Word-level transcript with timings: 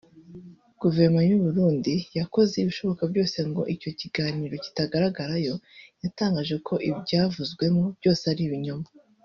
Guverinoma 0.81 1.21
y’u 1.29 1.39
Burundi 1.45 1.93
(yakoze 2.19 2.53
ibishoboka 2.57 3.03
byose 3.11 3.37
ngo 3.49 3.61
icyo 3.73 3.89
kiganiro 3.99 4.55
kitagaragarayo) 4.63 5.55
yatangaje 6.03 6.55
ko 6.67 6.73
ibyavuzwemo 6.89 7.83
byose 7.99 8.23
ari 8.33 8.43
ibinyoma 8.47 8.87